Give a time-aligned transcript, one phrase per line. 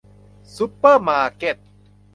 [0.55, 1.57] ซุปเปอร์มาร์เก็ต